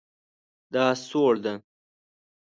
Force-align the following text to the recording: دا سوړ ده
دا 0.73 0.85
سوړ 1.07 1.33
ده 1.43 1.53